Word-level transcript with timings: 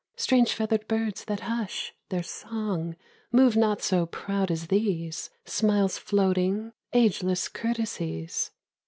Strange 0.15 0.51
feathered 0.53 0.87
birds 0.87 1.25
that 1.25 1.41
hush 1.41 1.93
Their 2.09 2.23
song, 2.23 2.95
move 3.31 3.55
not 3.55 3.83
so 3.83 4.07
proud 4.07 4.49
as 4.49 4.65
these 4.65 5.29
Smiles 5.45 5.99
floating, 5.99 6.73
ageless 6.91 7.47
courtesies. 7.47 8.49